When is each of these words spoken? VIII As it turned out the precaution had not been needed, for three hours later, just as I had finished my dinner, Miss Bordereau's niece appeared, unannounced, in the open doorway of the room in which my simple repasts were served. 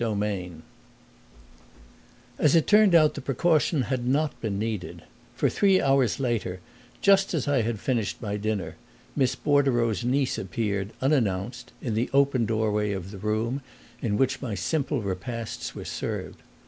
VIII 0.01 0.53
As 2.39 2.55
it 2.55 2.65
turned 2.65 2.95
out 2.95 3.13
the 3.13 3.21
precaution 3.21 3.83
had 3.83 4.07
not 4.07 4.41
been 4.41 4.57
needed, 4.57 5.03
for 5.35 5.47
three 5.47 5.79
hours 5.79 6.19
later, 6.19 6.59
just 7.01 7.35
as 7.35 7.47
I 7.47 7.61
had 7.61 7.79
finished 7.79 8.19
my 8.19 8.35
dinner, 8.35 8.77
Miss 9.15 9.35
Bordereau's 9.35 10.03
niece 10.03 10.39
appeared, 10.39 10.89
unannounced, 11.03 11.71
in 11.83 11.93
the 11.93 12.09
open 12.13 12.47
doorway 12.47 12.93
of 12.93 13.11
the 13.11 13.19
room 13.19 13.61
in 14.01 14.17
which 14.17 14.41
my 14.41 14.55
simple 14.55 15.03
repasts 15.03 15.75
were 15.75 15.85
served. 15.85 16.41